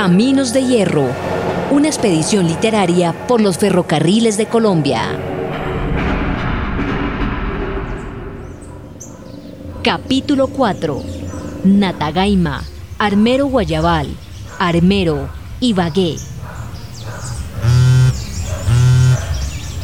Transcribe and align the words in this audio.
Caminos 0.00 0.54
de 0.54 0.64
Hierro, 0.64 1.08
una 1.70 1.88
expedición 1.88 2.46
literaria 2.46 3.12
por 3.28 3.42
los 3.42 3.58
ferrocarriles 3.58 4.38
de 4.38 4.46
Colombia. 4.46 5.02
Capítulo 9.84 10.46
4. 10.46 11.02
Natagaima, 11.64 12.62
Armero 12.98 13.44
Guayabal, 13.48 14.08
Armero, 14.58 15.28
Ibagué. 15.60 16.16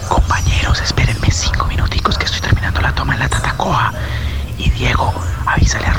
Compañeros, 0.08 0.80
espérenme 0.80 1.30
cinco 1.30 1.66
minuticos 1.66 2.16
que 2.16 2.24
estoy 2.24 2.40
terminando 2.40 2.80
la 2.80 2.94
toma 2.94 3.12
en 3.12 3.20
la 3.20 3.28
Tatacoa. 3.28 3.92
Y 4.56 4.70
Diego, 4.70 5.12
avísale 5.44 5.84
a 5.88 5.92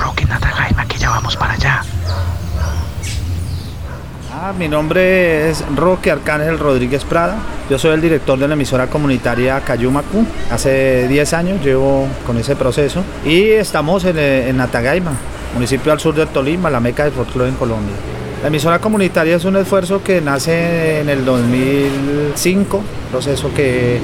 Ah, 4.40 4.54
mi 4.54 4.68
nombre 4.68 5.50
es 5.50 5.64
Roque 5.76 6.12
Arcángel 6.12 6.59
Rodríguez 6.59 7.04
Prada. 7.04 7.40
Yo 7.72 7.80
soy 7.80 7.95
el 7.95 8.02
director 8.02 8.38
de 8.38 8.48
la 8.48 8.54
emisora 8.54 8.86
comunitaria 8.86 9.59
Cayumacu. 9.62 10.23
Hace 10.52 11.08
10 11.08 11.34
años 11.34 11.66
llevo 11.66 12.08
con 12.23 12.38
ese 12.38 12.55
proceso 12.55 13.04
y 13.26 13.45
estamos 13.50 14.05
en, 14.05 14.20
eh, 14.20 14.48
en 14.48 14.58
Natagaima, 14.58 15.14
municipio 15.55 15.92
al 15.92 16.00
sur 16.00 16.14
de 16.14 16.28
Tolima, 16.28 16.70
la 16.70 16.80
meca 16.80 17.05
del 17.05 17.14
folclore 17.14 17.50
en 17.50 17.55
Colombia. 17.55 17.95
La 18.44 18.50
emisora 18.50 18.78
comunitaria 18.78 19.38
es 19.38 19.44
un 19.44 19.55
esfuerzo 19.55 20.04
que 20.04 20.22
nace 20.22 21.00
en 21.00 21.09
el 21.09 21.26
2005, 21.26 22.84
proceso 23.09 23.52
que 23.56 24.00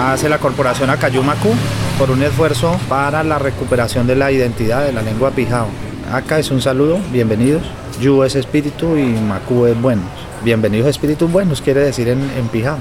hace 0.00 0.30
la 0.30 0.38
corporación 0.38 0.88
Acayumacu 0.88 1.54
por 1.98 2.10
un 2.10 2.22
esfuerzo 2.22 2.80
para 2.88 3.22
la 3.22 3.38
recuperación 3.38 4.06
de 4.06 4.16
la 4.16 4.32
identidad 4.32 4.86
de 4.86 4.94
la 4.94 5.02
lengua 5.02 5.32
pijao. 5.32 5.68
Acá 6.10 6.38
es 6.38 6.50
un 6.50 6.62
saludo, 6.62 6.98
bienvenidos. 7.12 7.64
Yu 8.00 8.22
es 8.24 8.34
espíritu 8.34 8.96
y 8.96 9.04
Macu 9.04 9.66
es 9.66 9.80
buenos. 9.80 10.06
Bienvenidos 10.44 10.88
espíritus 10.88 11.30
buenos, 11.30 11.62
quiere 11.62 11.80
decir 11.80 12.08
en, 12.08 12.20
en 12.36 12.48
pijao. 12.48 12.78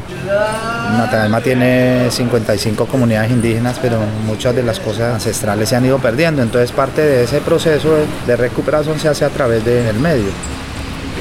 Tiene 1.44 2.11
55 2.11 2.85
comunidades 2.85 3.31
indígenas, 3.31 3.80
pero 3.81 3.99
muchas 4.25 4.55
de 4.55 4.63
las 4.63 4.80
cosas 4.80 5.16
ancestrales 5.16 5.69
se 5.69 5.75
han 5.75 5.85
ido 5.85 5.99
perdiendo. 5.99 6.41
Entonces 6.41 6.72
parte 6.72 7.02
de 7.02 7.23
ese 7.23 7.39
proceso 7.39 7.95
de, 8.27 8.35
recuperación 8.35 8.99
se 8.99 9.07
hace 9.07 9.25
a 9.25 9.30
través 9.30 9.63
del 9.63 9.97
medio. 9.99 10.30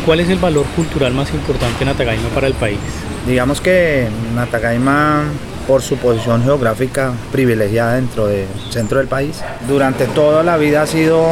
¿Cuál 0.04 0.20
es 0.20 0.28
el 0.28 0.38
valor 0.38 0.66
cultural 0.76 1.12
más 1.14 1.32
importante 1.32 1.76
en 1.80 1.86
Natagaima 1.86 2.28
para 2.30 2.46
el 2.46 2.54
país? 2.54 2.78
Digamos 3.26 3.60
que 3.60 4.08
Natagaima, 4.34 5.24
por 5.66 5.82
su 5.82 5.96
posición 5.96 6.42
geográfica 6.44 7.12
privilegiada 7.32 7.94
dentro 7.94 8.26
del 8.26 8.46
centro 8.70 8.98
del 8.98 9.08
país, 9.08 9.42
durante 9.68 10.06
toda 10.06 10.42
la 10.42 10.56
vida 10.56 10.82
ha 10.82 10.86
sido 10.86 11.22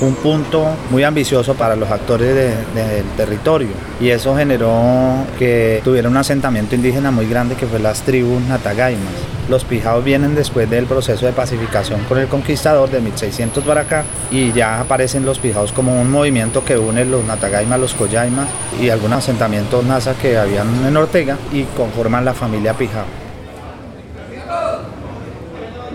un 0.00 0.14
punto 0.16 0.66
muy 0.90 1.02
ambicioso 1.04 1.54
para 1.54 1.76
los 1.76 1.90
actores 1.90 2.34
de- 2.34 2.54
del 2.74 3.04
territorio 3.16 3.68
y 4.00 4.10
eso 4.10 4.36
generó 4.36 5.24
que 5.38 5.80
tuviera 5.84 6.08
un 6.08 6.16
asentamiento 6.16 6.74
indígena 6.74 7.10
muy 7.10 7.26
grande 7.28 7.54
que 7.54 7.66
fue 7.66 7.78
las 7.78 8.02
tribus 8.02 8.42
Natagaimas. 8.42 9.12
Los 9.48 9.64
pijaos 9.64 10.02
vienen 10.02 10.34
después 10.34 10.70
del 10.70 10.86
proceso 10.86 11.26
de 11.26 11.32
pacificación 11.32 12.00
con 12.08 12.18
el 12.18 12.28
conquistador 12.28 12.90
de 12.90 13.00
1600 13.00 13.62
para 13.64 13.82
acá 13.82 14.04
y 14.30 14.52
ya 14.52 14.80
aparecen 14.80 15.26
los 15.26 15.38
pijaos 15.38 15.70
como 15.72 16.00
un 16.00 16.10
movimiento 16.10 16.64
que 16.64 16.78
une 16.78 17.04
los 17.04 17.24
Natagaimas, 17.24 17.78
los 17.78 17.92
Coyaimas 17.92 18.48
y 18.80 18.88
algunos 18.88 19.18
asentamientos 19.18 19.84
NASA 19.84 20.14
que 20.14 20.38
habían 20.38 20.86
en 20.86 20.96
Ortega 20.96 21.36
y 21.52 21.64
conforman 21.76 22.24
la 22.24 22.32
familia 22.32 22.72
pijao. 22.72 23.23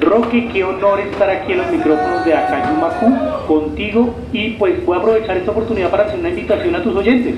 Roque, 0.09 0.49
qué 0.51 0.63
honor 0.63 0.99
estar 1.01 1.29
aquí 1.29 1.51
en 1.51 1.59
los 1.59 1.71
micrófonos 1.71 2.25
de 2.25 2.33
Acayumacu 2.33 3.45
contigo 3.45 4.15
y 4.33 4.51
pues 4.51 4.83
voy 4.83 4.97
a 4.97 5.01
aprovechar 5.01 5.37
esta 5.37 5.51
oportunidad 5.51 5.91
para 5.91 6.05
hacer 6.05 6.17
una 6.17 6.29
invitación 6.29 6.75
a 6.75 6.81
tus 6.81 6.95
oyentes. 6.95 7.35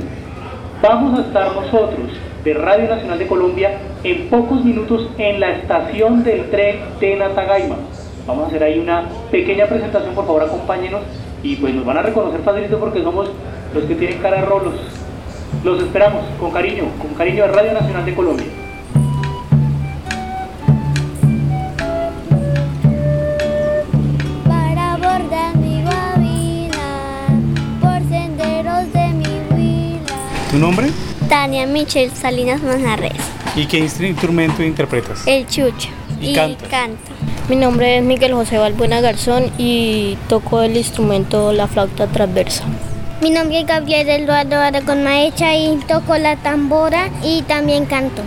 Vamos 0.81 1.19
a 1.19 1.23
estar 1.23 1.53
nosotros 1.53 2.11
de 2.45 2.53
Radio 2.53 2.87
Nacional 2.87 3.19
de 3.19 3.27
Colombia 3.27 3.77
en 4.05 4.29
pocos 4.29 4.63
minutos 4.63 5.09
en 5.17 5.41
la 5.41 5.51
estación 5.51 6.23
del 6.23 6.49
tren 6.49 6.77
de 7.01 7.17
Natagaima. 7.17 7.75
Vamos 8.25 8.45
a 8.45 8.47
hacer 8.47 8.63
ahí 8.63 8.79
una 8.79 9.03
pequeña 9.29 9.65
presentación, 9.65 10.15
por 10.15 10.25
favor 10.25 10.43
acompáñenos 10.43 11.01
y 11.43 11.57
pues 11.57 11.75
nos 11.75 11.85
van 11.85 11.97
a 11.97 12.03
reconocer 12.03 12.39
facilito 12.39 12.79
porque 12.79 13.03
somos 13.03 13.29
los 13.75 13.83
que 13.83 13.95
tienen 13.95 14.19
cara 14.19 14.37
de 14.37 14.45
rolos. 14.45 14.75
Los 15.65 15.83
esperamos 15.83 16.23
con 16.39 16.51
cariño, 16.51 16.85
con 17.01 17.13
cariño 17.15 17.43
de 17.43 17.51
Radio 17.51 17.73
Nacional 17.73 18.05
de 18.05 18.15
Colombia. 18.15 18.60
¿Tu 30.51 30.57
nombre? 30.57 30.89
Tania 31.29 31.65
Michelle 31.65 32.11
Salinas 32.13 32.61
Manjarres, 32.61 33.13
¿Y 33.55 33.65
qué 33.67 33.79
instru- 33.79 34.07
instrumento 34.09 34.63
interpretas? 34.63 35.25
el 35.25 35.47
chucho 35.47 35.89
Y 36.19 36.33
cantas. 36.35 36.69
canto. 36.69 36.97
Mi 37.49 37.55
nombre 37.55 37.97
es 37.97 38.03
Miguel 38.03 38.33
José 38.33 38.57
Balbuena 38.57 39.01
Garzón 39.01 39.45
y 39.57 40.17
toco 40.27 40.61
el 40.61 40.77
instrumento 40.77 41.51
la 41.53 41.67
flauta 41.67 42.07
transversa. 42.07 42.63
Mi 43.21 43.29
nombre 43.29 43.59
es 43.61 43.65
Gabriel 43.67 44.09
Eduardo 44.09 44.57
Aragón 44.57 45.03
Maecha 45.03 45.55
y 45.55 45.77
toco 45.87 46.17
la 46.17 46.35
tambora 46.37 47.09
y 47.23 47.41
también 47.43 47.85
canto. 47.85 48.21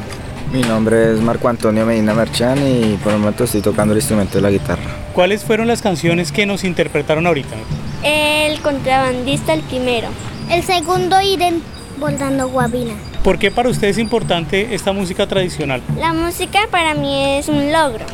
Mi 0.52 0.62
nombre 0.62 1.12
es 1.14 1.20
Marco 1.20 1.48
Antonio 1.48 1.84
Medina 1.84 2.14
Merchán 2.14 2.58
y 2.66 2.96
por 3.02 3.12
el 3.12 3.18
momento 3.18 3.44
estoy 3.44 3.60
tocando 3.60 3.92
el 3.92 3.98
instrumento 3.98 4.34
de 4.38 4.42
la 4.42 4.50
guitarra. 4.50 4.82
¿Cuáles 5.12 5.42
fueron 5.44 5.66
las 5.66 5.82
canciones 5.82 6.32
que 6.32 6.46
nos 6.46 6.64
interpretaron 6.64 7.26
ahorita? 7.26 7.56
El 8.02 8.60
contrabandista 8.60 9.52
el 9.52 9.62
primero. 9.62 10.08
El 10.50 10.62
segundo 10.62 11.20
Irene 11.22 11.60
bordando 12.04 12.50
guabina. 12.50 12.92
¿Por 13.22 13.38
qué 13.38 13.50
para 13.50 13.70
usted 13.70 13.88
es 13.88 13.96
importante 13.96 14.74
esta 14.74 14.92
música 14.92 15.26
tradicional? 15.26 15.80
La 15.98 16.12
música 16.12 16.58
para 16.70 16.92
mí 16.92 17.38
es 17.38 17.48
un 17.48 17.72
logro, 17.72 18.04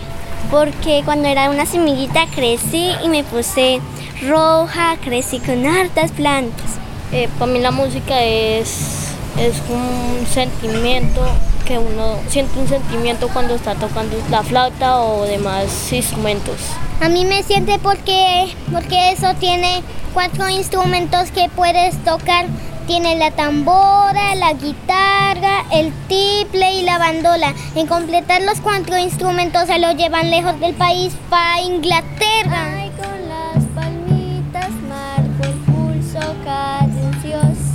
porque 0.48 1.02
cuando 1.04 1.26
era 1.26 1.50
una 1.50 1.66
semillita 1.66 2.26
crecí 2.32 2.92
y 3.04 3.08
me 3.08 3.24
puse 3.24 3.80
roja, 4.28 4.96
crecí 5.02 5.40
con 5.40 5.66
hartas 5.66 6.12
plantas. 6.12 6.78
Eh, 7.10 7.28
para 7.36 7.50
mí 7.50 7.58
la 7.58 7.72
música 7.72 8.22
es, 8.22 9.08
es 9.36 9.60
un 9.68 10.24
sentimiento 10.24 11.22
que 11.66 11.76
uno 11.76 12.14
siente 12.28 12.60
un 12.60 12.68
sentimiento 12.68 13.26
cuando 13.26 13.56
está 13.56 13.74
tocando 13.74 14.16
la 14.30 14.44
flauta 14.44 15.00
o 15.00 15.24
demás 15.24 15.92
instrumentos. 15.92 16.54
A 17.00 17.08
mí 17.08 17.24
me 17.24 17.42
siente 17.42 17.80
porque, 17.80 18.54
porque 18.72 19.10
eso 19.10 19.34
tiene 19.40 19.82
cuatro 20.14 20.48
instrumentos 20.48 21.32
que 21.32 21.48
puedes 21.56 21.96
tocar. 22.04 22.46
Tiene 22.86 23.16
la 23.16 23.30
tambora, 23.30 24.34
la 24.34 24.52
guitarra, 24.54 25.64
el 25.72 25.92
tiple 26.08 26.72
y 26.74 26.82
la 26.82 26.98
bandola. 26.98 27.54
En 27.74 27.86
completar 27.86 28.42
los 28.42 28.60
cuatro 28.60 28.98
instrumentos 28.98 29.66
se 29.66 29.78
lo 29.78 29.92
llevan 29.92 30.30
lejos 30.30 30.58
del 30.58 30.74
país 30.74 31.12
para 31.28 31.60
Inglaterra. 31.60 32.74
Ay, 32.76 32.90
con 32.96 33.28
las 33.28 33.64
palmitas 33.74 34.70
marco 34.88 35.44
el 35.44 35.72
pulso 35.72 36.34
cadencioso. 36.44 37.70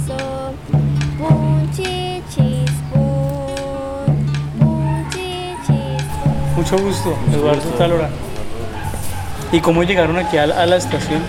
Mucho 6.56 6.78
gusto, 6.80 7.16
Eduardo 7.32 7.70
Talora. 7.78 8.10
¿Y 9.52 9.60
cómo 9.60 9.84
llegaron 9.84 10.18
aquí 10.18 10.38
a 10.38 10.48
la, 10.48 10.64
a 10.64 10.66
la 10.66 10.78
estación? 10.78 11.22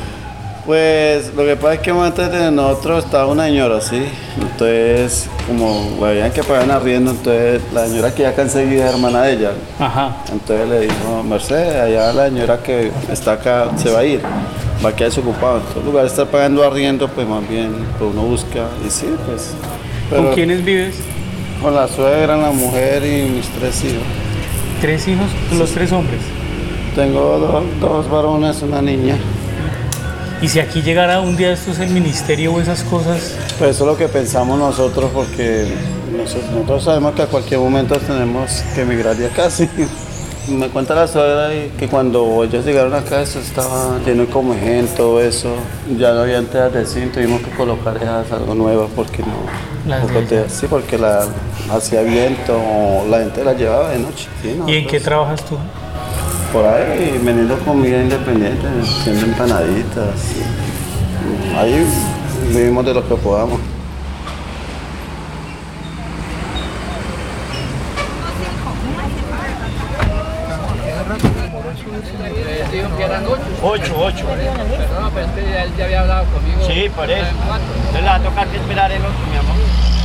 Pues 0.66 1.32
lo 1.36 1.44
que 1.44 1.54
pasa 1.54 1.74
es 1.74 1.80
que 1.80 1.90
antes 1.92 2.32
de 2.32 2.50
nosotros 2.50 3.04
estaba 3.04 3.26
una 3.26 3.44
señora, 3.44 3.80
¿sí? 3.80 4.02
Entonces, 4.40 5.30
como 5.46 5.96
veían 6.00 6.32
que 6.32 6.42
pagan 6.42 6.72
arriendo, 6.72 7.12
entonces 7.12 7.62
la 7.72 7.86
señora 7.86 8.12
que 8.12 8.22
ya 8.22 8.30
acá 8.30 8.42
enseguida 8.42 8.88
es 8.88 8.94
hermana 8.94 9.22
de 9.22 9.34
ella. 9.34 9.52
Ajá. 9.78 10.16
Entonces 10.32 10.68
le 10.68 10.80
dijo, 10.80 11.22
Mercedes, 11.22 11.76
allá 11.76 12.12
la 12.12 12.24
señora 12.26 12.58
que 12.64 12.90
está 13.12 13.34
acá 13.34 13.70
se 13.76 13.92
va 13.92 14.00
a 14.00 14.04
ir, 14.04 14.20
va 14.84 14.88
a 14.88 14.96
quedar 14.96 15.10
desocupado. 15.10 15.58
Entonces, 15.58 15.82
en 15.82 15.86
lugar 15.86 16.02
de 16.02 16.08
estar 16.08 16.26
pagando 16.26 16.64
arriendo, 16.64 17.06
pues 17.06 17.28
más 17.28 17.48
bien 17.48 17.72
pues 17.96 18.10
uno 18.12 18.22
busca 18.22 18.66
y 18.84 18.90
sí, 18.90 19.06
pues. 19.24 19.54
¿Con 20.10 20.34
quiénes 20.34 20.64
vives? 20.64 20.96
Con 21.62 21.76
la 21.76 21.86
suegra, 21.86 22.36
la 22.36 22.50
mujer 22.50 23.06
y 23.06 23.30
mis 23.30 23.46
tres 23.50 23.84
hijos. 23.84 24.02
¿Tres 24.80 25.06
hijos? 25.06 25.26
¿Los 25.56 25.70
tres 25.70 25.92
hombres? 25.92 26.22
Tengo 26.96 27.38
dos, 27.38 27.64
dos 27.80 28.10
varones, 28.10 28.60
una 28.62 28.82
niña. 28.82 29.16
¿Y 30.42 30.48
si 30.48 30.60
aquí 30.60 30.82
llegara 30.82 31.20
un 31.20 31.36
día 31.36 31.52
estos 31.52 31.78
el 31.78 31.90
ministerio 31.90 32.52
o 32.54 32.60
esas 32.60 32.82
cosas? 32.84 33.34
Pues 33.58 33.70
eso 33.70 33.84
es 33.84 33.90
lo 33.92 33.96
que 33.96 34.08
pensamos 34.08 34.58
nosotros 34.58 35.10
porque 35.14 35.66
nosotros, 36.16 36.84
sabemos 36.84 37.14
que 37.14 37.22
a 37.22 37.26
cualquier 37.26 37.60
momento 37.60 37.96
tenemos 37.96 38.62
que 38.74 38.82
emigrar 38.82 39.16
de 39.16 39.26
acá, 39.26 39.50
sí. 39.50 39.68
Me 40.48 40.68
cuenta 40.68 40.94
la 40.94 41.08
suegra 41.08 41.48
que 41.76 41.88
cuando 41.88 42.44
ellos 42.44 42.64
llegaron 42.64 42.94
acá 42.94 43.20
eso 43.22 43.40
estaba 43.40 43.98
lleno 44.06 44.22
de 44.22 44.28
comején, 44.28 44.86
todo 44.96 45.20
eso. 45.20 45.48
Ya 45.98 46.12
no 46.12 46.20
había 46.20 46.38
entradas 46.38 46.72
de 46.72 46.86
cine, 46.86 47.06
tuvimos 47.08 47.40
que 47.40 47.50
colocar 47.50 47.96
esas 47.96 48.30
algo 48.30 48.54
nuevas 48.54 48.88
porque 48.94 49.22
no... 49.22 49.34
Las 49.88 50.02
porque 50.02 50.20
de 50.20 50.42
te- 50.44 50.48
sí, 50.50 50.66
porque 50.70 50.98
la 50.98 51.24
hacía 51.72 52.02
viento, 52.02 52.60
la 53.10 53.18
gente 53.20 53.42
la 53.42 53.54
llevaba 53.54 53.90
de 53.90 53.98
noche. 53.98 54.28
sí, 54.42 54.56
¿Y 54.68 54.76
en 54.76 54.86
qué 54.86 55.00
trabajas 55.00 55.44
tú? 55.44 55.58
por 56.56 56.64
ahí 56.64 57.20
vendiendo 57.22 57.58
comida 57.58 58.00
independiente, 58.00 58.66
haciendo 58.80 59.26
empanaditas. 59.26 60.08
Ahí 61.54 61.86
vivimos 62.50 62.86
de 62.86 62.94
lo 62.94 63.06
que 63.06 63.14
podamos. 63.16 63.60
Ocho, 73.62 73.94
ocho. 73.98 74.24
No, 74.98 75.10
pero 75.10 75.26
este 75.26 75.42
ya, 75.76 75.84
había 75.84 76.00
hablado 76.00 76.24
conmigo. 76.32 76.60
Sí, 76.66 76.88
por 76.88 77.10
eso. 77.10 77.26
Entonces 77.26 78.00
le 78.00 78.08
va 78.08 78.14
a 78.14 78.22
tocar 78.22 78.48
que 78.48 78.56
esperar 78.56 78.90
el 78.92 79.02
otro, 79.02 79.26
mi 79.30 79.36
amor. 79.36 79.95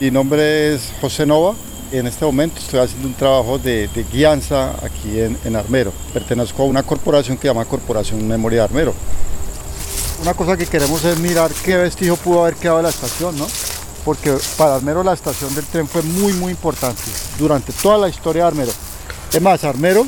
Mi 0.00 0.12
nombre 0.12 0.74
es 0.74 0.92
José 1.00 1.26
Nova. 1.26 1.54
En 1.90 2.06
este 2.06 2.24
momento 2.24 2.60
estoy 2.60 2.78
haciendo 2.78 3.08
un 3.08 3.14
trabajo 3.14 3.58
de, 3.58 3.88
de 3.88 4.04
guianza 4.04 4.70
aquí 4.84 5.18
en, 5.18 5.56
Armero. 5.56 5.92
Pertenezco 6.12 6.62
a 6.62 6.66
una 6.66 6.84
corporación 6.84 7.36
que 7.36 7.42
se 7.42 7.48
llama 7.48 7.64
Corporación 7.64 8.26
Memoria 8.28 8.60
de 8.60 8.64
Armero. 8.64 8.94
Una 10.22 10.34
cosa 10.34 10.56
que 10.56 10.66
queremos 10.66 11.04
es 11.04 11.18
mirar 11.18 11.50
qué 11.64 11.76
vestigio 11.76 12.16
pudo 12.16 12.42
haber 12.42 12.54
quedado 12.54 12.76
de 12.76 12.84
la 12.84 12.90
estación, 12.90 13.36
¿no? 13.36 13.48
Porque 14.04 14.36
para 14.56 14.76
Armero 14.76 15.02
la 15.02 15.14
estación 15.14 15.52
del 15.56 15.64
tren 15.64 15.88
fue 15.88 16.02
muy, 16.02 16.32
muy 16.34 16.52
importante 16.52 17.02
durante 17.36 17.72
toda 17.72 17.98
la 17.98 18.08
historia 18.08 18.42
de 18.42 18.48
Armero. 18.48 18.72
Es 19.32 19.42
más, 19.42 19.64
Armero, 19.64 20.06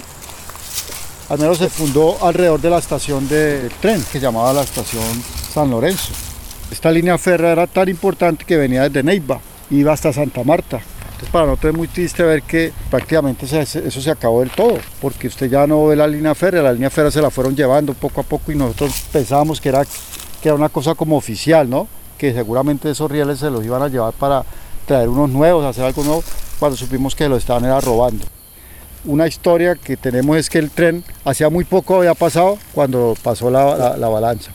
Armero 1.28 1.56
se 1.56 1.68
fundó 1.68 2.16
alrededor 2.24 2.60
de 2.60 2.70
la 2.70 2.78
estación 2.78 3.28
del 3.28 3.72
tren, 3.80 4.04
que 4.12 4.20
llamaba 4.20 4.52
la 4.52 4.62
estación 4.62 5.02
San 5.52 5.68
Lorenzo. 5.68 6.12
Esta 6.70 6.92
línea 6.92 7.18
férrea 7.18 7.50
era 7.50 7.66
tan 7.66 7.88
importante 7.88 8.44
que 8.44 8.56
venía 8.56 8.82
desde 8.88 9.02
Neiva 9.02 9.40
iba 9.70 9.92
hasta 9.92 10.12
Santa 10.12 10.44
Marta. 10.44 10.80
Entonces 11.02 11.30
para 11.30 11.46
nosotros 11.46 11.72
es 11.72 11.78
muy 11.78 11.88
triste 11.88 12.22
ver 12.22 12.42
que 12.42 12.72
prácticamente 12.90 13.44
eso 13.44 14.00
se 14.00 14.10
acabó 14.10 14.40
del 14.40 14.50
todo, 14.50 14.78
porque 15.00 15.28
usted 15.28 15.50
ya 15.50 15.66
no 15.66 15.86
ve 15.86 15.96
la 15.96 16.06
línea 16.06 16.34
férrea, 16.34 16.62
la 16.62 16.72
línea 16.72 16.90
férrea 16.90 17.10
se 17.10 17.20
la 17.20 17.30
fueron 17.30 17.54
llevando 17.54 17.92
poco 17.94 18.22
a 18.22 18.24
poco 18.24 18.52
y 18.52 18.54
nosotros 18.54 19.04
pensábamos 19.12 19.60
que 19.60 19.68
era, 19.68 19.84
que 19.84 20.48
era 20.48 20.54
una 20.54 20.70
cosa 20.70 20.94
como 20.94 21.16
oficial, 21.16 21.68
¿no? 21.68 21.86
que 22.20 22.34
seguramente 22.34 22.90
esos 22.90 23.10
rieles 23.10 23.38
se 23.38 23.48
los 23.48 23.64
iban 23.64 23.80
a 23.82 23.88
llevar 23.88 24.12
para 24.12 24.44
traer 24.84 25.08
unos 25.08 25.30
nuevos, 25.30 25.64
hacer 25.64 25.84
algo 25.84 26.04
nuevo, 26.04 26.22
cuando 26.58 26.76
supimos 26.76 27.14
que 27.14 27.26
lo 27.30 27.36
estaban 27.36 27.64
era 27.64 27.80
robando. 27.80 28.26
Una 29.06 29.26
historia 29.26 29.74
que 29.74 29.96
tenemos 29.96 30.36
es 30.36 30.50
que 30.50 30.58
el 30.58 30.70
tren 30.70 31.02
hacía 31.24 31.48
muy 31.48 31.64
poco 31.64 31.96
había 31.96 32.12
pasado 32.12 32.58
cuando 32.74 33.16
pasó 33.22 33.50
la, 33.50 33.74
la, 33.74 33.96
la 33.96 34.06
avalancha. 34.06 34.52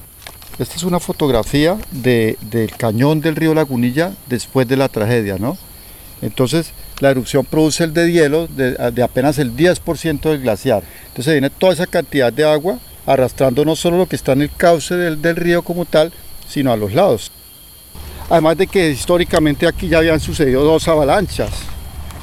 Esta 0.58 0.76
es 0.76 0.84
una 0.84 1.00
fotografía 1.00 1.78
de, 1.92 2.38
del 2.42 2.72
cañón 2.72 3.20
del 3.20 3.36
río 3.36 3.54
Lagunilla 3.54 4.14
después 4.28 4.68
de 4.68 4.78
la 4.78 4.88
tragedia, 4.88 5.38
¿no? 5.38 5.58
Entonces, 6.22 6.72
la 7.02 7.12
erupción 7.12 7.44
produce 7.44 7.84
el 7.84 7.94
de 7.94 8.12
hielo 8.12 8.48
de, 8.48 8.72
de 8.92 9.04
apenas 9.04 9.38
el 9.38 9.56
10% 9.56 10.22
del 10.22 10.42
glaciar. 10.42 10.84
Entonces, 11.08 11.34
viene 11.34 11.50
toda 11.50 11.74
esa 11.74 11.88
cantidad 11.88 12.32
de 12.32 12.46
agua 12.46 12.80
arrastrando 13.06 13.66
no 13.66 13.76
solo 13.76 13.98
lo 13.98 14.08
que 14.08 14.16
está 14.16 14.32
en 14.32 14.44
el 14.44 14.52
cauce 14.56 14.96
del, 14.96 15.22
del 15.22 15.36
río 15.36 15.62
como 15.62 15.84
tal, 15.86 16.14
sino 16.48 16.72
a 16.72 16.78
los 16.78 16.94
lados. 16.94 17.32
Además 18.30 18.58
de 18.58 18.68
que 18.68 18.90
históricamente 18.90 19.68
aquí 19.68 19.90
ya 19.90 20.00
habían 20.00 20.20
sucedido 20.20 20.64
dos 20.64 20.88
avalanchas 20.88 21.52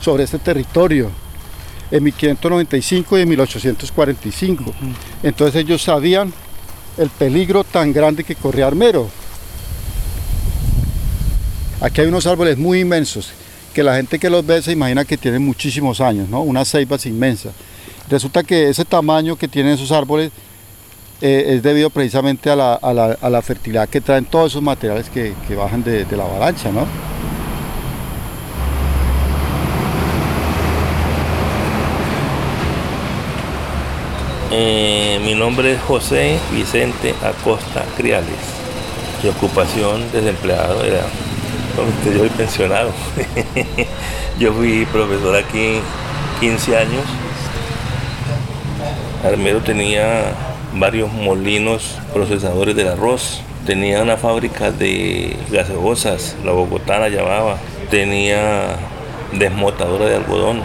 sobre 0.00 0.24
este 0.24 0.38
territorio, 0.38 1.10
en 1.90 2.02
1595 2.02 3.18
y 3.18 3.20
en 3.20 3.28
1845. 3.28 4.74
Entonces 5.22 5.62
ellos 5.62 5.82
sabían 5.82 6.32
el 6.98 7.10
peligro 7.10 7.64
tan 7.64 7.92
grande 7.92 8.24
que 8.24 8.34
corría 8.34 8.66
Armero. 8.66 9.08
Aquí 11.80 12.00
hay 12.00 12.06
unos 12.06 12.26
árboles 12.26 12.58
muy 12.58 12.80
inmensos 12.80 13.32
que 13.72 13.82
la 13.82 13.96
gente 13.96 14.18
que 14.18 14.30
los 14.30 14.44
ve 14.44 14.62
se 14.62 14.72
imagina 14.72 15.04
que 15.04 15.16
tienen 15.16 15.44
muchísimos 15.44 16.00
años, 16.00 16.28
¿no? 16.28 16.42
unas 16.42 16.70
ceibas 16.70 17.06
inmensas. 17.06 17.52
Resulta 18.08 18.42
que 18.42 18.68
ese 18.68 18.84
tamaño 18.84 19.36
que 19.36 19.48
tienen 19.48 19.72
esos 19.72 19.90
árboles 19.90 20.30
eh, 21.20 21.54
es 21.54 21.62
debido 21.62 21.88
precisamente 21.88 22.50
a 22.50 22.56
la, 22.56 22.74
a, 22.74 22.92
la, 22.92 23.16
a 23.20 23.30
la, 23.30 23.42
fertilidad 23.42 23.88
que 23.88 24.00
traen 24.00 24.24
todos 24.24 24.52
esos 24.52 24.62
materiales 24.62 25.08
que, 25.08 25.34
bajan 25.56 25.82
de, 25.82 26.04
de 26.04 26.16
la 26.16 26.24
avalancha. 26.24 26.70
¿no? 26.70 26.86
Eh, 34.54 35.18
mi 35.24 35.34
nombre 35.34 35.72
es 35.72 35.80
José 35.80 36.38
Vicente 36.52 37.14
Acosta 37.24 37.86
Criales. 37.96 38.36
Mi 39.22 39.30
ocupación 39.30 40.02
desde 40.12 40.28
empleado 40.28 40.84
era 40.84 41.06
yo 42.04 42.18
soy 42.18 42.28
pensionado. 42.28 42.92
yo 44.38 44.52
fui 44.52 44.84
profesor 44.92 45.36
aquí 45.36 45.80
15 46.40 46.76
años. 46.76 47.02
Armero 49.24 49.60
tenía 49.60 50.34
varios 50.74 51.10
molinos 51.10 51.98
procesadores 52.12 52.76
del 52.76 52.88
arroz. 52.88 53.40
Tenía 53.64 54.02
una 54.02 54.18
fábrica 54.18 54.70
de 54.70 55.34
gaseosas, 55.50 56.36
la 56.44 56.52
Bogotana 56.52 57.08
llamaba. 57.08 57.56
Tenía 57.90 58.76
desmotadora 59.32 60.04
de 60.04 60.16
algodón. 60.16 60.62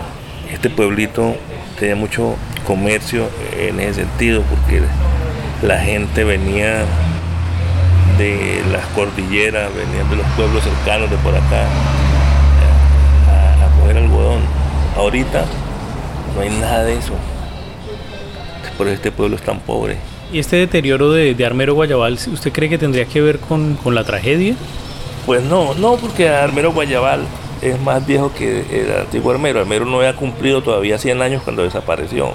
Este 0.52 0.70
pueblito 0.70 1.38
tenía 1.80 1.96
mucho 1.96 2.36
comercio 2.68 3.30
en 3.58 3.80
ese 3.80 4.02
sentido 4.02 4.42
porque 4.42 4.82
la 5.64 5.80
gente 5.80 6.26
venía 6.26 6.84
de 8.18 8.62
las 8.74 8.86
cordilleras, 8.88 9.72
venían 9.74 10.10
de 10.10 10.18
los 10.18 10.26
pueblos 10.36 10.64
cercanos 10.64 11.10
de 11.10 11.16
por 11.18 11.34
acá 11.34 11.66
a, 13.30 13.66
a 13.66 13.80
coger 13.80 13.98
algodón. 13.98 14.42
Ahorita 14.98 15.46
no 16.36 16.42
hay 16.42 16.50
nada 16.50 16.84
de 16.84 16.98
eso. 16.98 17.14
Por 18.78 18.88
eso 18.88 18.96
este 18.96 19.12
pueblo 19.12 19.38
es 19.38 19.42
tan 19.42 19.60
pobre. 19.62 19.98
¿Y 20.34 20.40
este 20.40 20.58
deterioro 20.58 21.10
de, 21.12 21.36
de 21.36 21.46
Armero 21.46 21.74
Guayabal, 21.74 22.14
usted 22.14 22.52
cree 22.52 22.70
que 22.70 22.78
tendría 22.78 23.06
que 23.06 23.22
ver 23.22 23.40
con, 23.40 23.76
con 23.76 23.96
la 23.96 24.04
tragedia? 24.04 24.56
Pues 25.26 25.42
no, 25.42 25.74
no, 25.76 25.96
porque 25.96 26.28
Armero 26.28 26.74
Guayabal 26.74 27.22
es 27.62 27.80
más 27.82 28.06
viejo 28.06 28.34
que 28.34 28.66
el 28.70 28.92
antiguo 29.00 29.32
Armero. 29.32 29.62
Armero 29.62 29.86
no 29.86 29.98
había 30.00 30.16
cumplido 30.16 30.62
todavía 30.62 30.98
100 30.98 31.22
años 31.22 31.44
cuando 31.44 31.64
desapareció. 31.64 32.34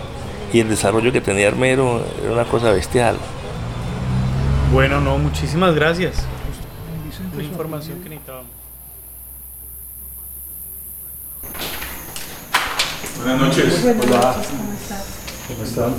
Y 0.53 0.61
el 0.61 0.69
desarrollo 0.69 1.13
que 1.13 1.21
tenía 1.21 1.49
Armero 1.49 2.05
era 2.23 2.33
una 2.33 2.45
cosa 2.45 2.71
bestial. 2.73 3.17
Bueno, 4.73 5.01
no, 5.01 5.19
muchísimas 5.19 5.75
gracias. 5.75 6.27
La 7.37 7.43
información 7.43 8.01
que 8.01 8.11
necesitábamos. 8.11 8.51
Buenas 13.17 13.41
noches. 13.41 13.83
Buenas 13.83 14.07
Hola. 14.07 14.35
noches, 14.37 14.49
¿cómo 14.51 14.73
estás? 14.75 15.07
¿Cómo 15.49 15.65
están? 15.65 15.95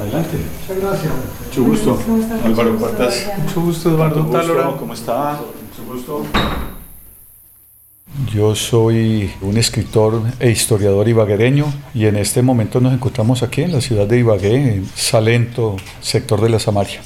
Adelante. 0.00 0.36
Muchas 0.60 0.82
gracias. 0.82 1.12
Mucho 1.46 1.64
gusto. 1.64 1.98
Álvaro 2.44 2.48
Mucho 2.48 2.72
gusto, 2.72 2.78
Cuartas. 2.78 3.26
Mucho 3.38 3.60
gusto, 3.60 3.90
Eduardo. 3.90 4.76
¿Cómo 4.78 4.94
está? 4.94 5.32
Mucho 5.32 5.92
gusto. 5.92 6.26
Yo 8.32 8.54
soy 8.54 9.30
un 9.42 9.58
escritor 9.58 10.22
e 10.40 10.50
historiador 10.50 11.06
ibaguereño 11.08 11.66
y 11.94 12.06
en 12.06 12.16
este 12.16 12.40
momento 12.40 12.80
nos 12.80 12.94
encontramos 12.94 13.42
aquí 13.42 13.62
en 13.62 13.72
la 13.72 13.80
ciudad 13.80 14.06
de 14.06 14.18
Ibagué, 14.18 14.54
en 14.54 14.86
Salento, 14.94 15.76
sector 16.00 16.40
de 16.40 16.48
la 16.48 16.58
Samaria. 16.58 17.02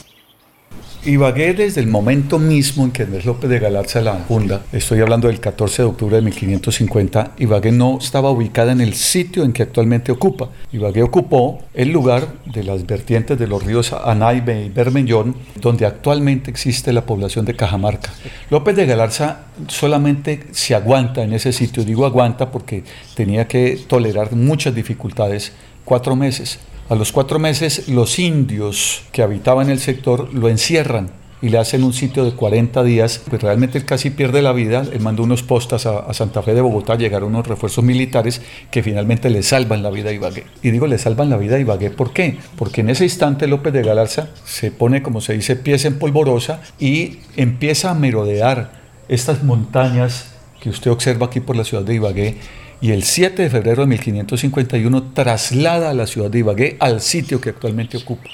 Ibagué 1.02 1.54
desde 1.54 1.80
el 1.80 1.86
momento 1.86 2.38
mismo 2.38 2.84
en 2.84 2.90
que 2.90 3.04
Andrés 3.04 3.24
López 3.24 3.48
de 3.48 3.58
Galarza 3.58 4.02
la 4.02 4.16
funda, 4.16 4.60
estoy 4.70 5.00
hablando 5.00 5.28
del 5.28 5.40
14 5.40 5.80
de 5.80 5.88
octubre 5.88 6.16
de 6.16 6.20
1550, 6.20 7.32
Ibagué 7.38 7.72
no 7.72 7.96
estaba 7.98 8.30
ubicada 8.30 8.72
en 8.72 8.82
el 8.82 8.92
sitio 8.92 9.42
en 9.44 9.54
que 9.54 9.62
actualmente 9.62 10.12
ocupa. 10.12 10.50
Ibagué 10.72 11.02
ocupó 11.02 11.62
el 11.72 11.88
lugar 11.88 12.28
de 12.44 12.64
las 12.64 12.84
vertientes 12.84 13.38
de 13.38 13.46
los 13.46 13.64
ríos 13.64 13.94
Anaibe 13.94 14.66
y 14.66 14.68
Bermellón, 14.68 15.36
donde 15.58 15.86
actualmente 15.86 16.50
existe 16.50 16.92
la 16.92 17.06
población 17.06 17.46
de 17.46 17.56
Cajamarca. 17.56 18.12
López 18.50 18.76
de 18.76 18.84
Galarza 18.84 19.44
solamente 19.68 20.48
se 20.50 20.74
aguanta 20.74 21.22
en 21.22 21.32
ese 21.32 21.54
sitio, 21.54 21.82
digo 21.82 22.04
aguanta 22.04 22.50
porque 22.50 22.84
tenía 23.14 23.48
que 23.48 23.80
tolerar 23.88 24.32
muchas 24.36 24.74
dificultades, 24.74 25.52
cuatro 25.86 26.14
meses. 26.14 26.58
A 26.90 26.96
los 26.96 27.12
cuatro 27.12 27.38
meses 27.38 27.88
los 27.88 28.18
indios 28.18 29.02
que 29.12 29.22
habitaban 29.22 29.70
el 29.70 29.78
sector 29.78 30.34
lo 30.34 30.48
encierran 30.48 31.12
y 31.40 31.48
le 31.50 31.58
hacen 31.58 31.84
un 31.84 31.92
sitio 31.92 32.24
de 32.24 32.32
40 32.32 32.82
días, 32.82 33.22
pues 33.30 33.40
realmente 33.40 33.78
él 33.78 33.84
casi 33.84 34.10
pierde 34.10 34.42
la 34.42 34.52
vida, 34.52 34.82
él 34.92 34.98
mandó 34.98 35.22
unos 35.22 35.44
postas 35.44 35.86
a, 35.86 36.00
a, 36.00 36.12
Santa 36.14 36.42
Fe 36.42 36.52
de 36.52 36.62
Bogotá, 36.62 36.96
llegaron 36.96 37.28
unos 37.28 37.46
refuerzos 37.46 37.84
militares 37.84 38.42
que 38.72 38.82
finalmente 38.82 39.30
le 39.30 39.44
salvan 39.44 39.84
la 39.84 39.90
vida 39.90 40.10
a 40.10 40.12
Ibagué. 40.12 40.46
Y 40.62 40.72
digo, 40.72 40.88
le 40.88 40.98
salvan 40.98 41.30
la 41.30 41.36
vida 41.36 41.54
a 41.54 41.60
Ibagué, 41.60 41.90
¿por 41.90 42.12
qué? 42.12 42.38
Porque 42.56 42.80
en 42.80 42.90
ese 42.90 43.04
instante 43.04 43.46
López 43.46 43.72
de 43.72 43.84
Galarza 43.84 44.30
se 44.44 44.72
pone, 44.72 45.00
como 45.00 45.20
se 45.20 45.34
dice, 45.34 45.54
pies 45.54 45.84
en 45.84 45.96
polvorosa 45.96 46.60
y 46.80 47.20
empieza 47.36 47.92
a 47.92 47.94
merodear 47.94 48.72
estas 49.06 49.44
montañas 49.44 50.32
que 50.60 50.70
usted 50.70 50.90
observa 50.90 51.26
aquí 51.26 51.38
por 51.38 51.54
la 51.54 51.62
ciudad 51.62 51.84
de 51.84 51.94
Ibagué, 51.94 52.36
y 52.80 52.92
el 52.92 53.02
7 53.02 53.42
de 53.42 53.50
febrero 53.50 53.82
de 53.82 53.88
1551 53.88 55.12
traslada 55.12 55.90
a 55.90 55.94
la 55.94 56.06
ciudad 56.06 56.30
de 56.30 56.38
Ibagué 56.38 56.76
al 56.80 57.00
sitio 57.00 57.40
que 57.40 57.50
actualmente 57.50 57.96
ocupa. 57.96 58.30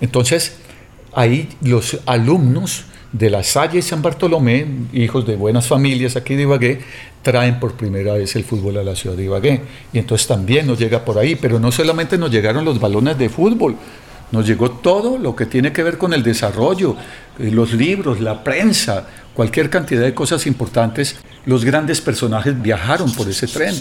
entonces 0.00 0.56
ahí 1.12 1.48
los 1.62 1.98
alumnos 2.06 2.84
de 3.12 3.30
la 3.30 3.42
Salle 3.44 3.78
y 3.78 3.82
San 3.82 4.02
Bartolomé, 4.02 4.66
hijos 4.92 5.26
de 5.26 5.36
buenas 5.36 5.68
familias 5.68 6.16
aquí 6.16 6.34
de 6.34 6.42
Ibagué, 6.42 6.80
traen 7.22 7.60
por 7.60 7.74
primera 7.74 8.14
vez 8.14 8.34
el 8.34 8.44
fútbol 8.44 8.78
a 8.78 8.82
la 8.82 8.96
ciudad 8.96 9.16
de 9.16 9.24
Ibagué. 9.24 9.60
Y 9.92 9.98
entonces 9.98 10.26
también 10.26 10.66
nos 10.66 10.78
llega 10.78 11.04
por 11.04 11.18
ahí, 11.18 11.36
pero 11.36 11.60
no 11.60 11.70
solamente 11.70 12.18
nos 12.18 12.30
llegaron 12.30 12.64
los 12.64 12.80
balones 12.80 13.16
de 13.16 13.28
fútbol, 13.28 13.76
nos 14.32 14.46
llegó 14.46 14.70
todo 14.70 15.16
lo 15.16 15.36
que 15.36 15.46
tiene 15.46 15.72
que 15.72 15.84
ver 15.84 15.96
con 15.96 16.12
el 16.12 16.24
desarrollo, 16.24 16.96
eh, 17.38 17.50
los 17.52 17.72
libros, 17.72 18.20
la 18.20 18.42
prensa, 18.42 19.06
cualquier 19.32 19.70
cantidad 19.70 20.02
de 20.02 20.12
cosas 20.12 20.46
importantes. 20.46 21.16
Los 21.46 21.64
grandes 21.64 22.00
personajes 22.00 22.60
viajaron 22.60 23.12
por 23.12 23.28
ese 23.28 23.46
tren. 23.46 23.74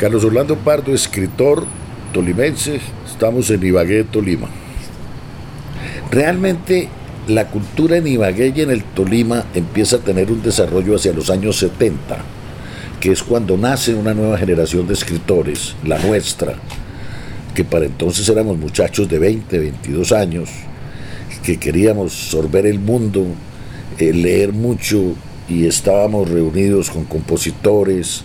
Carlos 0.00 0.24
Orlando 0.24 0.56
Pardo, 0.56 0.94
escritor 0.94 1.66
tolimense, 2.14 2.80
estamos 3.06 3.50
en 3.50 3.62
Ibagué, 3.62 4.02
Tolima. 4.04 4.48
Realmente 6.10 6.88
la 7.28 7.48
cultura 7.48 7.98
en 7.98 8.06
Ibagué 8.06 8.54
y 8.56 8.62
en 8.62 8.70
el 8.70 8.82
Tolima 8.82 9.44
empieza 9.54 9.96
a 9.96 9.98
tener 9.98 10.32
un 10.32 10.42
desarrollo 10.42 10.96
hacia 10.96 11.12
los 11.12 11.28
años 11.28 11.56
70, 11.56 12.16
que 12.98 13.12
es 13.12 13.22
cuando 13.22 13.58
nace 13.58 13.92
una 13.92 14.14
nueva 14.14 14.38
generación 14.38 14.86
de 14.86 14.94
escritores, 14.94 15.74
la 15.84 15.98
nuestra, 15.98 16.54
que 17.54 17.64
para 17.64 17.84
entonces 17.84 18.26
éramos 18.30 18.56
muchachos 18.56 19.06
de 19.06 19.18
20, 19.18 19.58
22 19.58 20.12
años, 20.12 20.48
que 21.44 21.58
queríamos 21.58 22.14
sorber 22.14 22.64
el 22.64 22.78
mundo, 22.78 23.26
eh, 23.98 24.14
leer 24.14 24.54
mucho 24.54 25.14
y 25.46 25.66
estábamos 25.66 26.30
reunidos 26.30 26.88
con 26.88 27.04
compositores, 27.04 28.24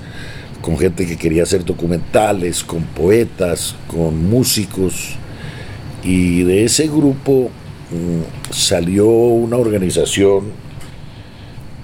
con 0.65 0.79
gente 0.79 1.05
que 1.05 1.15
quería 1.15 1.43
hacer 1.43 1.63
documentales, 1.63 2.63
con 2.63 2.81
poetas, 2.81 3.75
con 3.86 4.27
músicos. 4.27 5.15
Y 6.03 6.41
de 6.41 6.63
ese 6.63 6.88
grupo 6.88 7.51
mm, 7.91 8.51
salió 8.51 9.05
una 9.05 9.57
organización 9.57 10.45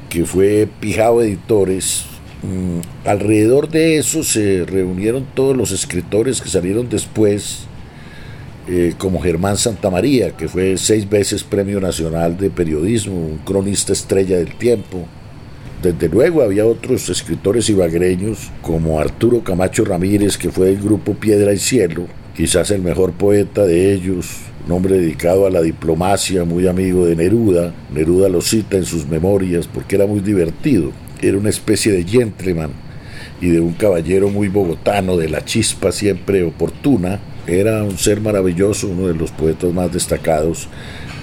que 0.09 0.25
fue 0.25 0.67
Pijao 0.79 1.21
Editores. 1.21 2.05
Mm, 2.41 3.07
alrededor 3.07 3.69
de 3.69 4.00
eso 4.00 4.23
se 4.23 4.65
reunieron 4.65 5.27
todos 5.35 5.55
los 5.55 5.71
escritores 5.71 6.41
que 6.41 6.50
salieron 6.50 6.89
después, 6.89 7.65
eh, 8.67 8.95
como 8.97 9.21
Germán 9.21 9.57
Santamaría, 9.57 10.31
que 10.31 10.50
fue 10.50 10.75
seis 10.77 11.07
veces 11.07 11.43
Premio 11.43 11.79
Nacional 11.79 12.35
de 12.35 12.50
Periodismo, 12.50 13.13
un 13.13 13.38
cronista 13.45 13.93
estrella 13.93 14.38
del 14.38 14.55
tiempo 14.55 15.05
desde 15.81 16.09
luego 16.09 16.43
había 16.43 16.65
otros 16.65 17.09
escritores 17.09 17.69
ibagreños 17.69 18.51
como 18.61 19.00
Arturo 19.00 19.43
Camacho 19.43 19.83
Ramírez, 19.83 20.38
que 20.38 20.51
fue 20.51 20.67
del 20.67 20.81
grupo 20.81 21.15
Piedra 21.15 21.53
y 21.53 21.57
Cielo, 21.57 22.05
quizás 22.35 22.69
el 22.69 22.81
mejor 22.81 23.13
poeta 23.13 23.65
de 23.65 23.91
ellos, 23.91 24.27
un 24.65 24.73
hombre 24.73 25.00
dedicado 25.00 25.47
a 25.47 25.50
la 25.50 25.61
diplomacia, 25.61 26.45
muy 26.45 26.67
amigo 26.67 27.05
de 27.07 27.15
Neruda. 27.15 27.73
Neruda 27.93 28.29
lo 28.29 28.41
cita 28.41 28.77
en 28.77 28.85
sus 28.85 29.07
memorias 29.07 29.67
porque 29.67 29.95
era 29.95 30.05
muy 30.05 30.19
divertido. 30.19 30.91
Era 31.19 31.38
una 31.38 31.50
especie 31.50 31.91
de 31.91 32.03
gentleman 32.03 32.71
y 33.41 33.50
de 33.50 33.59
un 33.59 33.73
caballero 33.73 34.29
muy 34.29 34.50
bogotano, 34.50 35.17
de 35.17 35.29
la 35.29 35.43
chispa 35.43 35.91
siempre 35.91 36.43
oportuna. 36.43 37.19
Era 37.47 37.83
un 37.83 37.97
ser 37.97 38.21
maravilloso, 38.21 38.88
uno 38.88 39.07
de 39.07 39.15
los 39.15 39.31
poetas 39.31 39.73
más 39.73 39.91
destacados 39.91 40.67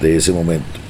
de 0.02 0.16
ese 0.16 0.32
momento. 0.32 0.87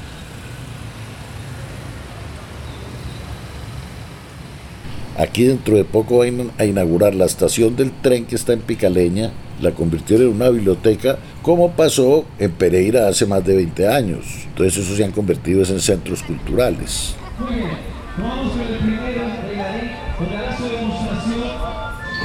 Aquí 5.19 5.43
dentro 5.43 5.75
de 5.75 5.83
poco 5.83 6.19
van 6.19 6.49
a 6.57 6.63
inaugurar 6.63 7.13
la 7.13 7.25
estación 7.25 7.75
del 7.75 7.91
tren 7.91 8.25
que 8.25 8.35
está 8.35 8.53
en 8.53 8.61
Picaleña, 8.61 9.33
la 9.59 9.71
convirtieron 9.71 10.27
en 10.27 10.33
una 10.35 10.47
biblioteca, 10.47 11.19
como 11.41 11.71
pasó 11.71 12.25
en 12.39 12.51
Pereira 12.51 13.09
hace 13.09 13.25
más 13.25 13.43
de 13.43 13.57
20 13.57 13.85
años. 13.89 14.25
Entonces 14.45 14.77
esos 14.77 14.95
se 14.95 15.03
han 15.03 15.11
convertido 15.11 15.59
en 15.59 15.81
centros 15.81 16.23
culturales. 16.23 17.15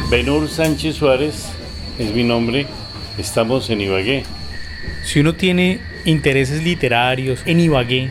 Benur 0.08 0.48
Sánchez 0.48 0.94
Suárez 0.94 1.48
es 1.98 2.14
mi 2.14 2.22
nombre, 2.22 2.68
estamos 3.18 3.70
en 3.70 3.80
Ibagué. 3.80 4.22
Si 5.02 5.18
uno 5.18 5.34
tiene 5.34 5.80
intereses 6.04 6.62
literarios 6.62 7.42
en 7.44 7.58
Ibagué, 7.58 8.10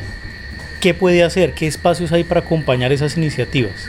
¿qué 0.81 0.93
puede 0.93 1.23
hacer? 1.23 1.53
¿Qué 1.53 1.67
espacios 1.67 2.11
hay 2.11 2.25
para 2.25 2.41
acompañar 2.41 2.91
esas 2.91 3.15
iniciativas? 3.15 3.87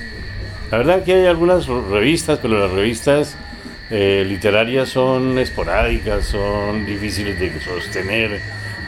La 0.74 0.78
verdad 0.78 1.04
que 1.04 1.12
hay 1.12 1.26
algunas 1.26 1.68
revistas, 1.68 2.40
pero 2.42 2.58
las 2.58 2.72
revistas 2.72 3.36
eh, 3.92 4.24
literarias 4.26 4.88
son 4.88 5.38
esporádicas, 5.38 6.24
son 6.24 6.84
difíciles 6.84 7.38
de 7.38 7.60
sostener, 7.60 8.40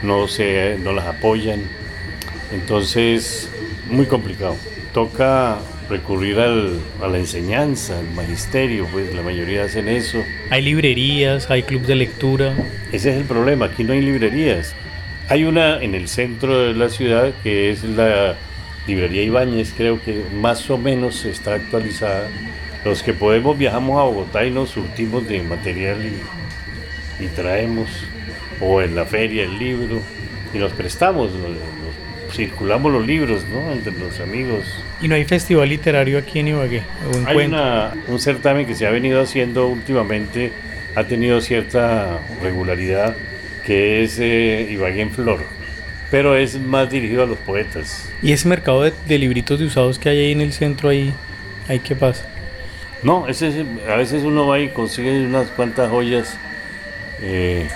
no, 0.03 0.27
se, 0.27 0.77
no 0.83 0.91
las 0.91 1.05
apoyan. 1.05 1.61
Entonces, 2.51 3.49
muy 3.89 4.05
complicado. 4.05 4.57
Toca 4.93 5.59
recurrir 5.89 6.41
al, 6.41 6.77
a 7.01 7.07
la 7.07 7.19
enseñanza, 7.19 7.97
al 7.97 8.13
magisterio, 8.13 8.85
pues 8.91 9.15
la 9.15 9.21
mayoría 9.21 9.63
hacen 9.63 9.87
eso. 9.87 10.21
Hay 10.49 10.63
librerías, 10.63 11.49
hay 11.49 11.63
clubes 11.63 11.87
de 11.87 11.95
lectura. 11.95 12.53
Ese 12.91 13.11
es 13.11 13.15
el 13.15 13.23
problema, 13.23 13.67
aquí 13.67 13.85
no 13.85 13.93
hay 13.93 14.01
librerías. 14.01 14.75
Hay 15.29 15.45
una 15.45 15.81
en 15.81 15.95
el 15.95 16.09
centro 16.09 16.63
de 16.63 16.73
la 16.73 16.89
ciudad 16.89 17.31
que 17.43 17.71
es 17.71 17.85
la 17.85 18.35
Librería 18.87 19.21
Ibáñez 19.21 19.73
creo 19.75 20.01
que 20.01 20.23
más 20.33 20.69
o 20.69 20.77
menos 20.77 21.25
está 21.25 21.55
actualizada. 21.55 22.29
Los 22.85 23.03
que 23.03 23.13
podemos 23.13 23.57
viajamos 23.57 23.99
a 23.99 24.03
Bogotá 24.03 24.45
y 24.45 24.51
nos 24.51 24.69
surtimos 24.69 25.27
de 25.27 25.41
material 25.43 25.97
y, 27.19 27.27
traemos, 27.35 27.89
o 28.61 28.81
en 28.81 28.95
la 28.95 29.05
feria 29.05 29.43
el 29.43 29.59
libro, 29.59 30.01
y 30.53 30.57
nos 30.57 30.71
prestamos, 30.71 31.31
circulamos 32.31 32.91
los 32.93 33.05
libros 33.05 33.43
¿no? 33.51 33.73
entre 33.73 33.91
los 33.91 34.21
amigos. 34.21 34.63
¿Y 35.01 35.09
no 35.09 35.15
hay 35.15 35.25
festival 35.25 35.67
literario 35.67 36.17
aquí 36.17 36.39
en 36.39 36.49
Ibagué? 36.49 36.83
hay 37.25 37.51
un 38.07 38.19
certamen 38.19 38.65
que 38.65 38.75
se 38.75 38.87
ha 38.87 38.91
venido 38.91 39.21
haciendo 39.21 39.67
últimamente, 39.67 40.53
ha 40.95 41.03
tenido 41.03 41.41
cierta 41.41 42.19
regularidad, 42.41 43.17
que 43.65 44.03
es 44.03 44.17
eh, 44.19 44.69
Ibagué 44.71 45.01
en 45.01 45.11
Flor 45.11 45.56
pero 46.09 46.37
es 46.37 46.59
más 46.59 46.89
dirigido 46.89 47.23
a 47.23 47.25
los 47.25 47.37
poetas. 47.39 48.09
¿Y 48.21 48.31
ese 48.31 48.47
mercado 48.47 48.83
de, 48.83 49.17
libritos 49.17 49.59
de 49.59 49.65
usados 49.65 49.99
que 49.99 50.09
hay 50.09 50.19
ahí 50.19 50.31
en 50.31 50.41
el 50.41 50.53
centro, 50.53 50.89
ahí, 50.89 51.13
ahí 51.67 51.79
qué 51.79 51.95
pasa? 51.95 52.25
No, 53.03 53.27
ese, 53.27 53.65
a 53.89 53.95
veces 53.95 54.23
uno 54.23 54.47
va 54.47 54.59
y 54.59 54.69
consigue 54.69 55.25
unas 55.25 55.47
cuantas 55.49 55.89
joyas, 55.89 56.35
eh, 57.21 57.69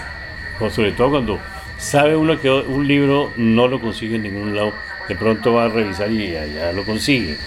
sobre 0.72 0.92
todo 0.92 1.12
cuando 1.12 1.40
sabe 1.78 2.16
uno 2.16 2.40
que 2.40 2.50
un 2.50 2.88
libro 2.88 3.34
no 3.38 3.68
lo 3.68 3.80
consigue 3.80 4.16
en 4.16 4.24
ningún 4.24 4.56
lado, 4.56 4.74
de 5.08 5.16
pronto 5.16 5.54
va 5.54 5.66
a 5.66 5.70
revisar 5.70 6.12
y 6.12 6.36
allá 6.36 6.72
lo 6.72 6.84
consigue. 6.84 7.38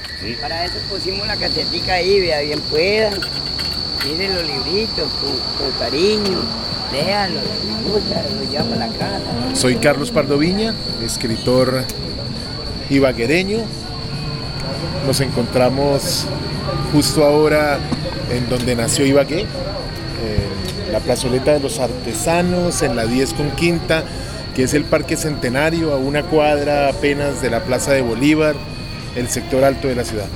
Para 0.40 0.64
eso 0.64 0.78
pusimos 0.88 1.26
la 1.26 1.36
casetica 1.36 1.94
ahí, 1.94 2.20
vea 2.20 2.40
bien 2.40 2.60
puedan, 2.62 3.14
miren 4.06 4.34
los 4.34 4.44
libritos 4.46 5.10
con 5.58 5.70
cariño. 5.78 6.63
Soy 9.54 9.76
Carlos 9.76 10.10
Pardoviña, 10.12 10.74
escritor 11.04 11.82
ibaguereño. 12.88 13.58
Nos 15.06 15.20
encontramos 15.20 16.26
justo 16.92 17.24
ahora 17.24 17.78
en 18.30 18.48
donde 18.48 18.76
nació 18.76 19.04
Ibagué, 19.06 19.40
en 19.40 20.92
la 20.92 21.00
plazoleta 21.00 21.52
de 21.52 21.60
los 21.60 21.80
artesanos, 21.80 22.82
en 22.82 22.94
la 22.94 23.06
10 23.06 23.34
con 23.34 23.50
quinta, 23.50 24.04
que 24.54 24.62
es 24.62 24.74
el 24.74 24.84
Parque 24.84 25.16
Centenario, 25.16 25.92
a 25.92 25.96
una 25.96 26.22
cuadra 26.22 26.88
apenas 26.88 27.42
de 27.42 27.50
la 27.50 27.64
Plaza 27.64 27.92
de 27.92 28.02
Bolívar, 28.02 28.54
el 29.16 29.28
sector 29.28 29.64
alto 29.64 29.88
de 29.88 29.96
la 29.96 30.04
ciudad. 30.04 30.26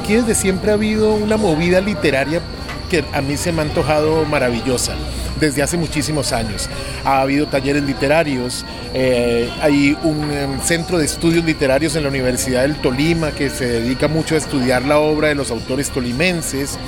Aquí 0.00 0.14
desde 0.14 0.36
siempre 0.36 0.70
ha 0.70 0.74
habido 0.74 1.14
una 1.14 1.36
movida 1.36 1.80
literaria 1.80 2.40
que 2.88 3.04
a 3.12 3.20
mí 3.20 3.36
se 3.36 3.50
me 3.50 3.62
ha 3.62 3.64
antojado 3.64 4.24
maravillosa 4.24 4.94
desde 5.40 5.62
hace 5.62 5.76
muchísimos 5.76 6.32
años. 6.32 6.68
Ha 7.04 7.20
habido 7.20 7.46
talleres 7.46 7.82
literarios, 7.82 8.64
eh, 8.94 9.50
hay 9.60 9.96
un 10.02 10.30
em, 10.30 10.60
centro 10.60 10.98
de 10.98 11.04
estudios 11.04 11.44
literarios 11.44 11.96
en 11.96 12.02
la 12.02 12.08
Universidad 12.08 12.62
del 12.62 12.76
Tolima 12.76 13.30
que 13.32 13.50
se 13.50 13.66
dedica 13.66 14.08
mucho 14.08 14.34
a 14.34 14.38
estudiar 14.38 14.84
la 14.84 14.98
obra 14.98 15.28
de 15.28 15.34
los 15.34 15.50
autores 15.50 15.90
tolimenses. 15.90 16.78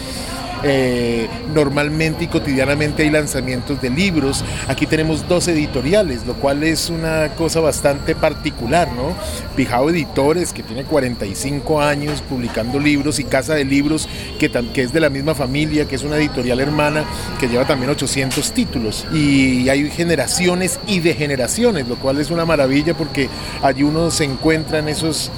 Eh, 0.62 1.28
normalmente 1.54 2.24
y 2.24 2.26
cotidianamente 2.26 3.02
hay 3.02 3.10
lanzamientos 3.10 3.80
de 3.80 3.90
libros. 3.90 4.44
Aquí 4.68 4.86
tenemos 4.86 5.28
dos 5.28 5.48
editoriales, 5.48 6.26
lo 6.26 6.34
cual 6.34 6.62
es 6.62 6.90
una 6.90 7.28
cosa 7.36 7.60
bastante 7.60 8.14
particular, 8.14 8.88
¿no? 8.92 9.14
Pijao 9.56 9.90
Editores, 9.90 10.52
que 10.52 10.62
tiene 10.62 10.84
45 10.84 11.80
años 11.80 12.22
publicando 12.22 12.78
libros, 12.78 13.18
y 13.18 13.24
Casa 13.24 13.54
de 13.54 13.64
Libros, 13.64 14.08
que, 14.38 14.50
que 14.50 14.82
es 14.82 14.92
de 14.92 15.00
la 15.00 15.10
misma 15.10 15.34
familia, 15.34 15.86
que 15.86 15.96
es 15.96 16.02
una 16.02 16.16
editorial 16.16 16.60
hermana, 16.60 17.04
que 17.40 17.48
lleva 17.48 17.66
también 17.66 17.90
800 17.90 18.52
títulos. 18.52 19.06
Y 19.12 19.68
hay 19.68 19.90
generaciones 19.90 20.78
y 20.86 21.00
de 21.00 21.14
generaciones, 21.14 21.88
lo 21.88 21.96
cual 21.96 22.20
es 22.20 22.30
una 22.30 22.44
maravilla 22.44 22.94
porque 22.94 23.28
allí 23.62 23.82
uno 23.82 24.10
se 24.10 24.24
encuentra 24.24 24.78
en 24.78 24.88
esos 24.88 25.30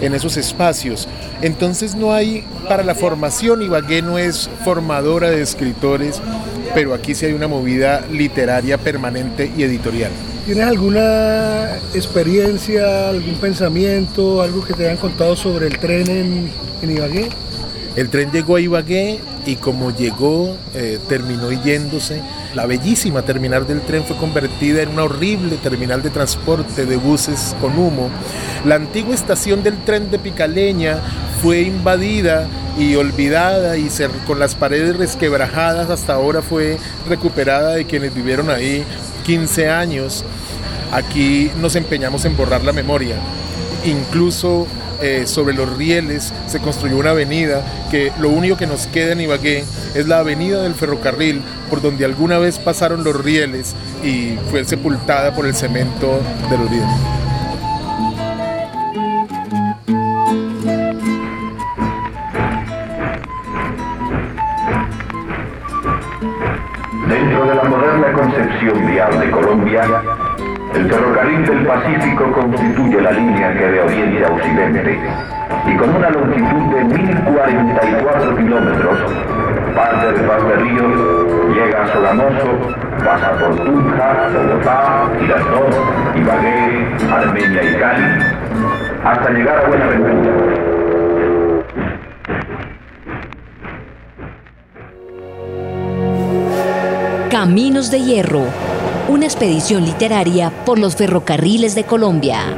en 0.00 0.14
esos 0.14 0.36
espacios. 0.36 1.08
Entonces 1.40 1.94
no 1.94 2.12
hay, 2.12 2.44
para 2.68 2.82
la 2.82 2.94
formación, 2.94 3.62
Ibagué 3.62 4.02
no 4.02 4.18
es 4.18 4.50
formadora 4.64 5.30
de 5.30 5.42
escritores, 5.42 6.20
pero 6.74 6.94
aquí 6.94 7.14
sí 7.14 7.26
hay 7.26 7.32
una 7.32 7.48
movida 7.48 8.04
literaria 8.10 8.78
permanente 8.78 9.50
y 9.56 9.62
editorial. 9.62 10.10
¿Tienes 10.46 10.66
alguna 10.66 11.76
experiencia, 11.94 13.10
algún 13.10 13.34
pensamiento, 13.34 14.42
algo 14.42 14.64
que 14.64 14.72
te 14.74 14.86
hayan 14.86 14.96
contado 14.96 15.36
sobre 15.36 15.66
el 15.66 15.78
tren 15.78 16.08
en, 16.08 16.50
en 16.82 16.90
Ibagué? 16.90 17.28
El 17.96 18.10
tren 18.10 18.30
llegó 18.30 18.56
a 18.56 18.60
Ibagué 18.60 19.18
y 19.44 19.56
como 19.56 19.90
llegó, 19.90 20.56
eh, 20.74 20.98
terminó 21.08 21.50
yéndose. 21.50 22.22
La 22.54 22.66
bellísima 22.66 23.22
terminal 23.22 23.66
del 23.66 23.80
tren 23.80 24.04
fue 24.04 24.16
convertida 24.16 24.82
en 24.82 24.90
una 24.90 25.04
horrible 25.04 25.56
terminal 25.56 26.02
de 26.02 26.10
transporte 26.10 26.86
de 26.86 26.96
buses 26.96 27.56
con 27.60 27.78
humo. 27.78 28.08
La 28.64 28.76
antigua 28.76 29.14
estación 29.14 29.62
del 29.62 29.76
tren 29.84 30.10
de 30.10 30.18
Picaleña 30.18 31.00
fue 31.42 31.62
invadida 31.62 32.46
y 32.78 32.94
olvidada 32.94 33.76
y 33.76 33.88
con 34.26 34.38
las 34.38 34.54
paredes 34.54 34.96
resquebrajadas 34.96 35.90
hasta 35.90 36.14
ahora 36.14 36.42
fue 36.42 36.78
recuperada 37.08 37.74
de 37.74 37.84
quienes 37.84 38.14
vivieron 38.14 38.50
ahí 38.50 38.84
15 39.24 39.68
años. 39.68 40.24
Aquí 40.92 41.50
nos 41.60 41.76
empeñamos 41.76 42.24
en 42.24 42.36
borrar 42.36 42.64
la 42.64 42.72
memoria. 42.72 43.16
Incluso 43.84 44.66
eh, 45.00 45.26
sobre 45.26 45.54
los 45.54 45.76
rieles 45.76 46.32
se 46.48 46.58
construyó 46.58 46.96
una 46.96 47.10
avenida 47.10 47.62
que 47.90 48.10
lo 48.20 48.30
único 48.30 48.56
que 48.56 48.66
nos 48.66 48.86
queda 48.88 49.12
en 49.12 49.20
Ibagué 49.20 49.64
es 49.94 50.08
la 50.08 50.18
avenida 50.18 50.62
del 50.62 50.74
ferrocarril 50.74 51.40
por 51.70 51.80
donde 51.80 52.04
alguna 52.04 52.38
vez 52.38 52.58
pasaron 52.58 53.04
los 53.04 53.16
rieles 53.22 53.74
y 54.04 54.34
fue 54.50 54.64
sepultada 54.64 55.34
por 55.34 55.46
el 55.46 55.54
cemento 55.54 56.20
de 56.50 56.58
los 56.58 56.70
de 69.06 69.30
Colombia, 69.30 69.82
el 70.74 70.90
ferrocarril 70.90 71.46
del 71.46 71.64
Pacífico 71.66 72.32
constituye 72.32 73.00
la 73.00 73.12
línea 73.12 73.56
que 73.56 73.66
de 73.68 73.80
oriente 73.80 74.24
a 74.24 74.28
occidente 74.28 74.98
y 75.66 75.76
con 75.76 75.94
una 75.94 76.10
longitud 76.10 76.74
de 76.74 76.84
1044 76.84 78.36
kilómetros 78.36 78.98
parte 79.76 80.12
de 80.12 80.28
Paz 80.28 80.48
de 80.48 80.56
Río, 80.56 81.54
llega 81.54 81.84
a 81.84 81.92
Sogamoso, 81.92 82.74
pasa 83.04 83.38
por 83.38 83.54
Tunja, 83.54 84.28
Bogotá, 84.34 85.08
Girardot, 85.20 86.16
Ibagué, 86.16 86.96
Armenia 87.08 87.62
y 87.62 87.78
Cali, 87.78 88.24
hasta 89.04 89.30
llegar 89.30 89.64
a 89.64 89.68
Buenaventura. 89.68 90.68
Caminos 97.30 97.92
de 97.92 98.00
Hierro 98.00 98.67
una 99.08 99.24
expedición 99.24 99.84
literaria 99.86 100.52
por 100.64 100.78
los 100.78 100.94
ferrocarriles 100.94 101.74
de 101.74 101.82
Colombia. 101.84 102.54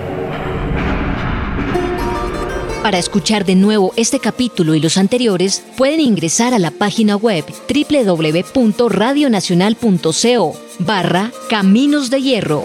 Para 2.83 2.99
escuchar 2.99 3.45
de 3.45 3.54
nuevo 3.54 3.92
este 3.97 4.19
capítulo 4.19 4.75
y 4.75 4.80
los 4.80 4.97
anteriores, 4.97 5.62
pueden 5.76 6.00
ingresar 6.00 6.54
a 6.54 6.59
la 6.59 6.73
página 6.73 7.14
web 7.14 7.45
www.radionacional.co 7.69 10.57
barra 10.80 11.30
Caminos 11.49 12.11
de 12.11 12.23
Hierro. 12.23 12.64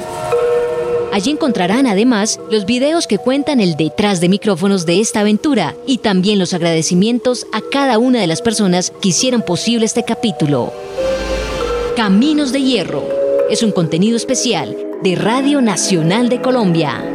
Allí 1.13 1.29
encontrarán 1.31 1.85
además 1.85 2.39
los 2.49 2.65
videos 2.65 3.05
que 3.07 3.19
cuentan 3.19 3.59
el 3.59 3.75
detrás 3.75 4.19
de 4.19 4.29
micrófonos 4.29 4.85
de 4.85 4.99
esta 4.99 5.19
aventura 5.19 5.75
y 5.85 5.99
también 5.99 6.39
los 6.39 6.53
agradecimientos 6.53 7.45
a 7.53 7.61
cada 7.61 7.99
una 7.99 8.19
de 8.19 8.27
las 8.27 8.41
personas 8.41 8.91
que 9.01 9.09
hicieron 9.09 9.43
posible 9.43 9.85
este 9.85 10.03
capítulo. 10.03 10.73
Caminos 11.95 12.51
de 12.51 12.63
Hierro 12.63 13.24
es 13.55 13.63
un 13.63 13.71
contenido 13.71 14.17
especial 14.17 14.75
de 15.01 15.15
Radio 15.15 15.61
Nacional 15.61 16.27
de 16.27 16.41
Colombia. 16.41 17.14